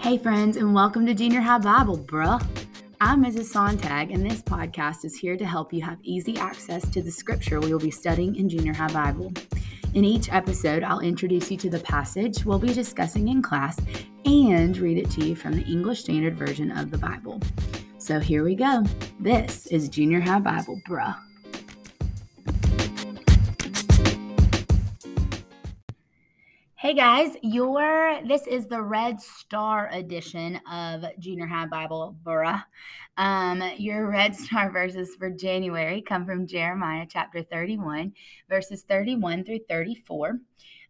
Hey, 0.00 0.16
friends, 0.16 0.56
and 0.56 0.74
welcome 0.74 1.04
to 1.04 1.12
Junior 1.12 1.42
High 1.42 1.58
Bible, 1.58 1.98
bruh. 1.98 2.42
I'm 3.02 3.22
Mrs. 3.22 3.44
Sontag, 3.44 4.10
and 4.10 4.24
this 4.24 4.40
podcast 4.40 5.04
is 5.04 5.14
here 5.14 5.36
to 5.36 5.44
help 5.44 5.74
you 5.74 5.82
have 5.82 5.98
easy 6.02 6.38
access 6.38 6.88
to 6.88 7.02
the 7.02 7.10
scripture 7.10 7.60
we 7.60 7.70
will 7.70 7.78
be 7.78 7.90
studying 7.90 8.34
in 8.36 8.48
Junior 8.48 8.72
High 8.72 8.92
Bible. 8.94 9.30
In 9.92 10.06
each 10.06 10.32
episode, 10.32 10.82
I'll 10.82 11.00
introduce 11.00 11.50
you 11.50 11.58
to 11.58 11.68
the 11.68 11.80
passage 11.80 12.46
we'll 12.46 12.58
be 12.58 12.72
discussing 12.72 13.28
in 13.28 13.42
class 13.42 13.78
and 14.24 14.74
read 14.78 14.96
it 14.96 15.10
to 15.10 15.24
you 15.24 15.36
from 15.36 15.52
the 15.52 15.64
English 15.64 16.00
Standard 16.00 16.34
Version 16.34 16.76
of 16.76 16.90
the 16.90 16.98
Bible. 16.98 17.38
So 17.98 18.18
here 18.18 18.42
we 18.42 18.54
go. 18.54 18.82
This 19.20 19.66
is 19.66 19.90
Junior 19.90 20.20
High 20.20 20.40
Bible, 20.40 20.80
bruh. 20.88 21.14
Hey 26.90 26.96
guys, 26.96 27.36
your 27.42 28.18
this 28.26 28.48
is 28.48 28.66
the 28.66 28.82
Red 28.82 29.20
Star 29.20 29.88
edition 29.92 30.60
of 30.68 31.04
Junior 31.20 31.46
High 31.46 31.66
Bible 31.66 32.16
Bruh. 32.24 32.64
Um, 33.16 33.62
your 33.78 34.10
Red 34.10 34.34
Star 34.34 34.70
verses 34.72 35.14
for 35.14 35.30
January 35.30 36.02
come 36.02 36.26
from 36.26 36.48
Jeremiah 36.48 37.06
chapter 37.08 37.44
31, 37.44 38.12
verses 38.48 38.82
31 38.82 39.44
through 39.44 39.60
34. 39.68 40.40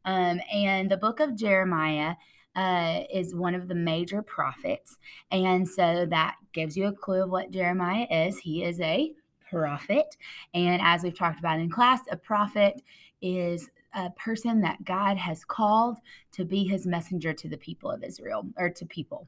Um, 0.06 0.40
and 0.50 0.90
the 0.90 0.96
book 0.96 1.20
of 1.20 1.36
Jeremiah 1.36 2.14
uh, 2.56 3.00
is 3.12 3.34
one 3.34 3.54
of 3.54 3.68
the 3.68 3.74
major 3.74 4.22
prophets. 4.22 4.96
And 5.30 5.68
so 5.68 6.06
that 6.06 6.36
gives 6.54 6.78
you 6.78 6.86
a 6.86 6.94
clue 6.94 7.24
of 7.24 7.30
what 7.30 7.50
Jeremiah 7.50 8.06
is. 8.10 8.38
He 8.38 8.64
is 8.64 8.80
a 8.80 9.12
prophet. 9.50 10.16
And 10.54 10.80
as 10.80 11.02
we've 11.02 11.12
talked 11.12 11.40
about 11.40 11.60
in 11.60 11.68
class, 11.68 12.00
a 12.10 12.16
prophet 12.16 12.80
is 13.20 13.68
a 13.94 14.10
person 14.10 14.60
that 14.60 14.84
God 14.84 15.16
has 15.16 15.44
called 15.44 15.98
to 16.32 16.44
be 16.44 16.64
his 16.64 16.86
messenger 16.86 17.32
to 17.32 17.48
the 17.48 17.56
people 17.56 17.90
of 17.90 18.04
Israel 18.04 18.46
or 18.56 18.70
to 18.70 18.86
people. 18.86 19.26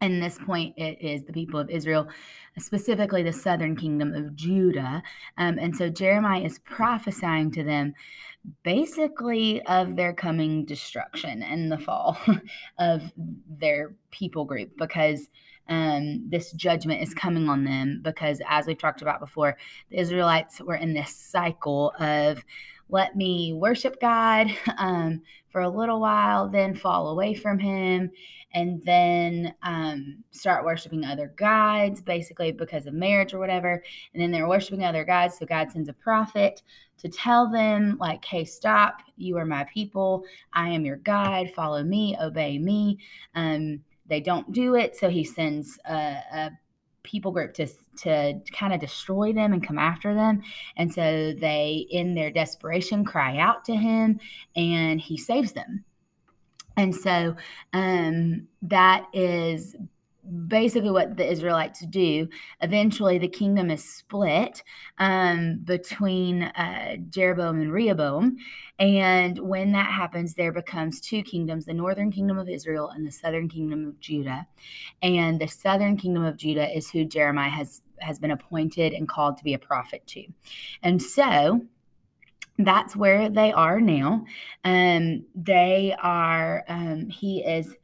In 0.00 0.20
this 0.20 0.38
point, 0.38 0.74
it 0.76 1.00
is 1.00 1.24
the 1.24 1.32
people 1.32 1.60
of 1.60 1.70
Israel, 1.70 2.08
specifically 2.58 3.22
the 3.22 3.32
southern 3.32 3.76
kingdom 3.76 4.14
of 4.14 4.34
Judah. 4.34 5.02
Um, 5.38 5.58
and 5.58 5.76
so 5.76 5.88
Jeremiah 5.88 6.42
is 6.42 6.58
prophesying 6.60 7.52
to 7.52 7.62
them 7.62 7.94
basically 8.64 9.62
of 9.66 9.94
their 9.96 10.12
coming 10.12 10.64
destruction 10.64 11.42
and 11.42 11.70
the 11.70 11.78
fall 11.78 12.18
of 12.78 13.02
their 13.48 13.94
people 14.10 14.44
group 14.44 14.70
because 14.76 15.28
um, 15.68 16.28
this 16.28 16.50
judgment 16.52 17.02
is 17.02 17.14
coming 17.14 17.48
on 17.48 17.64
them 17.64 18.00
because 18.02 18.42
as 18.48 18.66
we've 18.66 18.78
talked 18.78 19.02
about 19.02 19.20
before 19.20 19.56
the 19.90 19.98
israelites 19.98 20.60
were 20.60 20.74
in 20.74 20.92
this 20.92 21.14
cycle 21.14 21.92
of 22.00 22.44
let 22.92 23.16
me 23.16 23.54
worship 23.54 23.98
God 24.00 24.48
um, 24.78 25.22
for 25.48 25.62
a 25.62 25.68
little 25.68 26.00
while, 26.00 26.48
then 26.48 26.74
fall 26.74 27.08
away 27.08 27.34
from 27.34 27.58
Him, 27.58 28.10
and 28.54 28.82
then 28.84 29.54
um, 29.62 30.22
start 30.30 30.64
worshiping 30.64 31.04
other 31.04 31.32
gods, 31.36 32.02
basically 32.02 32.52
because 32.52 32.86
of 32.86 32.92
marriage 32.92 33.32
or 33.32 33.38
whatever. 33.38 33.82
And 34.12 34.22
then 34.22 34.30
they're 34.30 34.48
worshiping 34.48 34.84
other 34.84 35.04
gods. 35.04 35.38
So 35.38 35.46
God 35.46 35.72
sends 35.72 35.88
a 35.88 35.94
prophet 35.94 36.62
to 36.98 37.08
tell 37.08 37.50
them, 37.50 37.96
like, 37.98 38.24
hey, 38.24 38.44
stop. 38.44 38.98
You 39.16 39.38
are 39.38 39.46
my 39.46 39.64
people. 39.72 40.24
I 40.52 40.68
am 40.68 40.84
your 40.84 40.96
God. 40.96 41.50
Follow 41.50 41.82
me. 41.82 42.16
Obey 42.20 42.58
me. 42.58 42.98
Um, 43.34 43.80
they 44.06 44.20
don't 44.20 44.52
do 44.52 44.74
it. 44.74 44.96
So 44.96 45.08
he 45.08 45.24
sends 45.24 45.78
a, 45.86 45.94
a 46.32 46.50
people 47.02 47.32
group 47.32 47.54
to 47.54 47.66
to 47.98 48.40
kind 48.52 48.72
of 48.72 48.80
destroy 48.80 49.32
them 49.32 49.52
and 49.52 49.66
come 49.66 49.78
after 49.78 50.14
them. 50.14 50.42
And 50.76 50.92
so 50.92 51.32
they 51.32 51.86
in 51.90 52.14
their 52.14 52.30
desperation 52.30 53.04
cry 53.04 53.38
out 53.38 53.64
to 53.66 53.76
him 53.76 54.20
and 54.56 55.00
he 55.00 55.16
saves 55.16 55.52
them. 55.52 55.84
And 56.76 56.94
so 56.94 57.36
um, 57.72 58.48
that 58.62 59.06
is 59.12 59.76
basically 60.46 60.90
what 60.90 61.16
the 61.16 61.28
Israelites 61.28 61.84
do. 61.86 62.28
Eventually, 62.60 63.18
the 63.18 63.28
kingdom 63.28 63.70
is 63.70 63.84
split 63.84 64.62
um, 64.98 65.60
between 65.64 66.44
uh, 66.44 66.96
Jeroboam 67.10 67.60
and 67.60 67.72
Rehoboam. 67.72 68.36
And 68.78 69.38
when 69.38 69.72
that 69.72 69.90
happens, 69.90 70.34
there 70.34 70.52
becomes 70.52 71.00
two 71.00 71.22
kingdoms 71.22 71.64
the 71.64 71.74
northern 71.74 72.10
kingdom 72.12 72.38
of 72.38 72.48
Israel 72.48 72.90
and 72.90 73.06
the 73.06 73.12
southern 73.12 73.48
kingdom 73.48 73.86
of 73.86 73.98
Judah. 74.00 74.46
And 75.02 75.40
the 75.40 75.48
southern 75.48 75.96
kingdom 75.96 76.24
of 76.24 76.36
Judah 76.36 76.74
is 76.74 76.90
who 76.90 77.04
Jeremiah 77.04 77.50
has, 77.50 77.82
has 78.00 78.18
been 78.18 78.30
appointed 78.30 78.92
and 78.92 79.08
called 79.08 79.36
to 79.38 79.44
be 79.44 79.54
a 79.54 79.58
prophet 79.58 80.06
to. 80.08 80.24
And 80.82 81.02
so, 81.02 81.62
that's 82.58 82.94
where 82.94 83.30
they 83.30 83.50
are 83.50 83.80
now. 83.80 84.24
Um, 84.62 85.24
they 85.34 85.96
are, 85.98 86.64
um, 86.68 87.08
he 87.08 87.42
is 87.42 87.74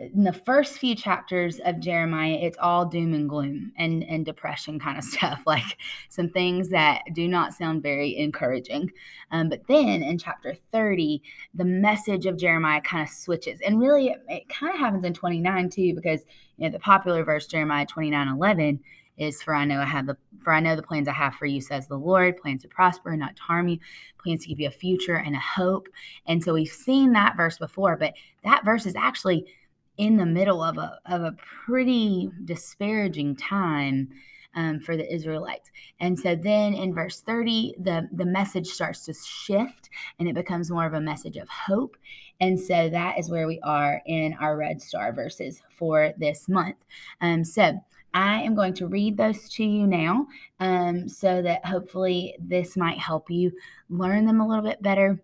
in 0.00 0.24
the 0.24 0.32
first 0.32 0.78
few 0.78 0.94
chapters 0.94 1.60
of 1.66 1.78
Jeremiah, 1.78 2.38
it's 2.40 2.56
all 2.58 2.86
doom 2.86 3.12
and 3.12 3.28
gloom 3.28 3.70
and, 3.76 4.02
and 4.04 4.24
depression 4.24 4.80
kind 4.80 4.96
of 4.96 5.04
stuff, 5.16 5.42
like 5.46 5.78
some 6.08 6.30
things 6.30 6.70
that 6.70 7.02
do 7.12 7.28
not 7.28 7.52
sound 7.52 7.82
very 7.82 8.16
encouraging. 8.16 8.90
Um, 9.30 9.50
but 9.50 9.66
then 9.68 10.02
in 10.02 10.16
chapter 10.16 10.54
30, 10.72 11.22
the 11.54 11.64
message 11.64 12.24
of 12.24 12.38
Jeremiah 12.38 12.80
kind 12.80 13.06
of 13.06 13.14
switches. 13.14 13.60
And 13.60 13.78
really, 13.78 14.08
it, 14.08 14.22
it 14.28 14.48
kind 14.48 14.72
of 14.72 14.80
happens 14.80 15.04
in 15.04 15.12
29 15.12 15.68
too, 15.68 15.94
because 15.94 16.22
you 16.56 16.66
know 16.66 16.72
the 16.72 16.80
popular 16.80 17.22
verse, 17.22 17.46
Jeremiah 17.46 17.86
29 17.86 18.28
11, 18.28 18.80
is 19.18 19.42
for 19.42 19.54
I 19.54 19.66
know 19.66 19.80
I 19.80 19.84
have 19.84 20.06
the 20.06 20.16
for 20.42 20.54
I 20.54 20.60
know 20.60 20.74
the 20.74 20.82
plans 20.82 21.08
I 21.08 21.12
have 21.12 21.34
for 21.34 21.44
you, 21.44 21.60
says 21.60 21.86
the 21.86 21.98
Lord, 21.98 22.38
plans 22.38 22.62
to 22.62 22.68
prosper, 22.68 23.10
and 23.10 23.20
not 23.20 23.36
to 23.36 23.42
harm 23.42 23.68
you, 23.68 23.78
plans 24.16 24.42
to 24.42 24.48
give 24.48 24.60
you 24.60 24.68
a 24.68 24.70
future 24.70 25.16
and 25.16 25.36
a 25.36 25.40
hope. 25.40 25.88
And 26.26 26.42
so 26.42 26.54
we've 26.54 26.68
seen 26.68 27.12
that 27.12 27.36
verse 27.36 27.58
before, 27.58 27.96
but 27.96 28.14
that 28.44 28.64
verse 28.64 28.86
is 28.86 28.96
actually 28.96 29.46
in 29.96 30.16
the 30.16 30.26
middle 30.26 30.62
of 30.62 30.78
a, 30.78 30.98
of 31.06 31.22
a 31.22 31.36
pretty 31.66 32.30
disparaging 32.44 33.36
time 33.36 34.08
um, 34.54 34.80
for 34.80 34.96
the 34.96 35.12
Israelites. 35.12 35.70
And 36.00 36.18
so 36.18 36.34
then 36.34 36.74
in 36.74 36.94
verse 36.94 37.20
30, 37.20 37.76
the, 37.78 38.08
the 38.12 38.24
message 38.24 38.66
starts 38.66 39.04
to 39.06 39.14
shift 39.14 39.90
and 40.18 40.28
it 40.28 40.34
becomes 40.34 40.70
more 40.70 40.86
of 40.86 40.94
a 40.94 41.00
message 41.00 41.36
of 41.36 41.48
hope. 41.48 41.96
And 42.40 42.58
so 42.58 42.88
that 42.88 43.18
is 43.18 43.30
where 43.30 43.46
we 43.46 43.60
are 43.60 44.00
in 44.06 44.34
our 44.40 44.56
Red 44.56 44.80
Star 44.80 45.12
verses 45.12 45.62
for 45.70 46.12
this 46.18 46.48
month. 46.48 46.76
Um, 47.20 47.44
so 47.44 47.80
I 48.12 48.42
am 48.42 48.54
going 48.54 48.74
to 48.74 48.88
read 48.88 49.16
those 49.16 49.48
to 49.50 49.64
you 49.64 49.86
now 49.86 50.26
um, 50.58 51.08
so 51.08 51.42
that 51.42 51.64
hopefully 51.64 52.34
this 52.40 52.76
might 52.76 52.98
help 52.98 53.30
you 53.30 53.52
learn 53.88 54.24
them 54.24 54.40
a 54.40 54.48
little 54.48 54.64
bit 54.64 54.82
better. 54.82 55.22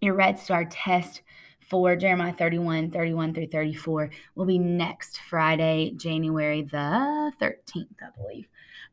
Your 0.00 0.14
Red 0.14 0.38
Star 0.38 0.66
test 0.66 1.22
for 1.68 1.96
Jeremiah 1.96 2.32
31, 2.32 2.90
31 2.90 3.34
through 3.34 3.48
34 3.48 4.10
will 4.34 4.46
be 4.46 4.58
next 4.58 5.18
Friday, 5.28 5.92
January 5.96 6.62
the 6.62 7.32
13th, 7.40 7.86
I 8.00 8.20
believe. 8.20 8.46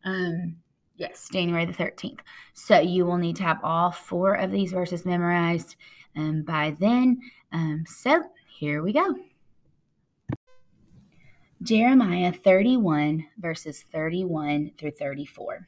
Um, 0.04 0.58
yes, 0.96 1.30
January 1.32 1.66
the 1.66 1.74
13th. 1.74 2.20
So 2.54 2.80
you 2.80 3.06
will 3.06 3.18
need 3.18 3.36
to 3.38 3.44
have 3.44 3.60
all 3.64 3.92
four 3.92 4.36
of 4.36 4.52
these 4.52 4.72
verses 4.72 5.06
memorized 5.06 5.76
um, 6.16 6.42
by 6.44 6.76
then. 6.80 7.20
Um, 7.52 7.84
so 7.88 8.24
here 8.48 8.82
we 8.82 8.94
go. 8.94 9.16
Jeremiah 11.62 12.32
31, 12.34 13.26
verses 13.38 13.86
31 13.92 14.72
through 14.78 14.92
34. 14.92 15.68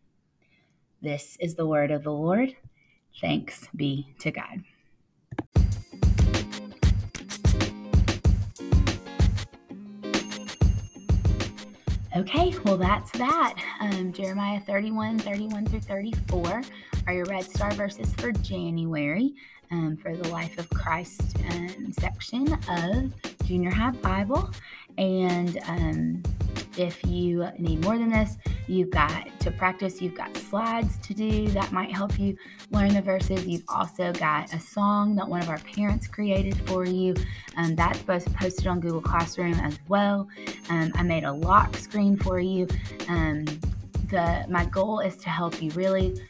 This 1.01 1.35
is 1.39 1.55
the 1.55 1.65
word 1.65 1.89
of 1.89 2.03
the 2.03 2.11
Lord. 2.11 2.55
Thanks 3.19 3.67
be 3.75 4.07
to 4.19 4.29
God. 4.29 4.63
Okay, 12.15 12.53
well, 12.65 12.77
that's 12.77 13.09
that. 13.13 13.55
Um, 13.79 14.13
Jeremiah 14.13 14.59
31, 14.59 15.17
31 15.19 15.65
through 15.65 15.79
34 15.79 16.61
are 17.07 17.13
your 17.13 17.25
Red 17.25 17.45
Star 17.45 17.71
verses 17.71 18.13
for 18.15 18.31
January 18.31 19.33
um, 19.71 19.97
for 19.97 20.15
the 20.15 20.27
Life 20.27 20.59
of 20.59 20.69
Christ 20.69 21.37
um, 21.49 21.91
section 21.93 22.53
of 22.69 23.13
Junior 23.45 23.71
High 23.71 23.91
Bible. 23.91 24.51
And 24.99 25.57
um, 25.67 26.23
if 26.77 27.03
you 27.05 27.47
need 27.57 27.81
more 27.83 27.97
than 27.97 28.09
this, 28.09 28.37
you've 28.67 28.89
got 28.89 29.27
to 29.41 29.51
practice, 29.51 30.01
you've 30.01 30.15
got 30.15 30.35
slides 30.37 30.97
to 30.99 31.13
do 31.13 31.47
that 31.49 31.71
might 31.71 31.91
help 31.91 32.19
you 32.19 32.37
learn 32.71 32.93
the 32.93 33.01
verses. 33.01 33.45
You've 33.45 33.63
also 33.67 34.13
got 34.13 34.53
a 34.53 34.59
song 34.59 35.15
that 35.15 35.27
one 35.27 35.41
of 35.41 35.49
our 35.49 35.59
parents 35.59 36.07
created 36.07 36.57
for 36.67 36.85
you. 36.85 37.15
Um, 37.57 37.75
that's 37.75 37.99
both 37.99 38.33
posted 38.35 38.67
on 38.67 38.79
Google 38.79 39.01
Classroom 39.01 39.55
as 39.55 39.77
well. 39.87 40.27
Um, 40.69 40.91
I 40.95 41.03
made 41.03 41.23
a 41.23 41.31
lock 41.31 41.75
screen 41.77 42.17
for 42.17 42.39
you. 42.39 42.67
Um, 43.07 43.45
the 44.09 44.45
my 44.49 44.65
goal 44.65 44.99
is 44.99 45.17
to 45.17 45.29
help 45.29 45.61
you 45.61 45.71
really 45.71 46.21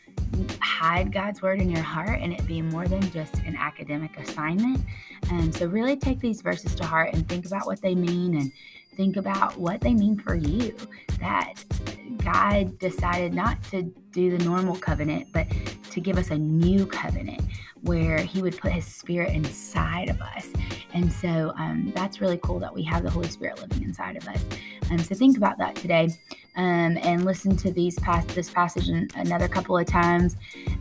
hide 0.62 1.12
God's 1.12 1.42
word 1.42 1.62
in 1.62 1.70
your 1.70 1.84
heart 1.84 2.20
and 2.22 2.34
it 2.34 2.46
be 2.48 2.62
more 2.62 2.88
than 2.88 3.02
just 3.12 3.36
an 3.40 3.56
academic 3.56 4.18
assignment. 4.20 4.82
And 5.32 5.54
so, 5.54 5.68
really 5.68 5.96
take 5.96 6.20
these 6.20 6.42
verses 6.42 6.76
to 6.76 6.86
heart 6.86 7.14
and 7.14 7.28
think 7.28 7.46
about 7.46 7.66
what 7.66 7.82
they 7.82 7.96
mean 7.96 8.36
and 8.38 8.52
think 8.96 9.18
about 9.18 9.58
what 9.58 9.82
they 9.82 9.94
mean 9.94 10.18
for 10.18 10.36
you. 10.36 10.76
That 11.20 11.54
God 12.24 12.78
decided 12.80 13.34
not 13.34 13.62
to 13.66 13.92
do 14.12 14.36
the 14.36 14.44
normal 14.44 14.76
covenant, 14.76 15.28
but 15.32 15.48
to 15.92 16.00
give 16.00 16.18
us 16.18 16.30
a 16.30 16.38
new 16.38 16.86
covenant 16.86 17.42
where 17.82 18.18
He 18.18 18.42
would 18.42 18.58
put 18.58 18.72
His 18.72 18.86
Spirit 18.86 19.34
inside 19.34 20.10
of 20.10 20.22
us. 20.22 20.48
And 20.94 21.12
so 21.12 21.54
um, 21.58 21.92
that's 21.96 22.22
really 22.22 22.40
cool 22.44 22.60
that 22.60 22.74
we 22.74 22.84
have 22.84 23.04
the 23.04 23.10
Holy 23.10 23.30
Spirit 23.30 23.60
living 23.60 23.84
inside 23.84 24.18
of 24.18 24.28
us. 24.28 24.44
Um, 24.90 25.00
so 25.00 25.16
think 25.16 25.38
about 25.38 25.58
that 25.58 25.76
today 25.76 26.10
um, 26.56 26.98
and 27.02 27.24
listen 27.24 27.56
to 27.58 27.72
these 27.72 27.98
past 28.00 28.28
this 28.30 28.50
passage 28.50 28.90
another 29.16 29.48
couple 29.48 29.78
of 29.78 29.86
times. 29.86 30.36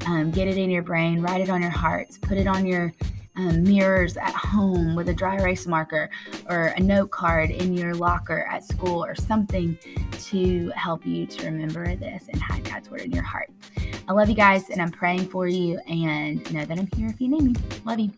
Um, 0.07 0.31
get 0.31 0.49
it 0.49 0.57
in 0.57 0.71
your 0.71 0.83
brain, 0.83 1.23
write 1.23 1.41
it 1.41 1.51
on 1.51 1.63
your 1.63 1.71
hearts, 1.71 2.19
put 2.19 2.37
it 2.37 2.47
on 2.47 2.67
your 2.67 2.93
um, 3.41 3.63
mirrors 3.63 4.17
at 4.19 4.35
home 4.35 4.95
with 4.95 5.09
a 5.09 5.15
dry 5.15 5.37
erase 5.37 5.67
marker 5.67 6.11
or 6.49 6.75
a 6.77 6.81
note 6.81 7.11
card 7.11 7.51
in 7.51 7.73
your 7.73 7.95
locker 7.95 8.47
at 8.51 8.63
school 8.65 9.03
or 9.03 9.15
something 9.15 9.79
to 10.19 10.71
help 10.77 11.07
you 11.07 11.27
to 11.27 11.47
remember 11.47 11.97
this 11.97 12.25
and 12.29 12.41
hide 12.41 12.65
God's 12.65 12.91
word 12.91 13.01
in 13.01 13.13
your 13.13 13.25
heart. 13.25 13.51
I 14.09 14.13
love 14.13 14.29
you 14.29 14.35
guys 14.35 14.69
and 14.69 14.83
I'm 14.83 14.91
praying 14.91 15.29
for 15.29 15.49
you 15.49 15.79
and 15.89 16.53
know 16.53 16.65
that 16.65 16.79
I'm 16.79 16.89
here 16.95 17.09
if 17.09 17.21
you 17.21 17.29
need 17.29 17.43
me. 17.43 17.55
Love 17.85 17.99
you. 18.01 18.11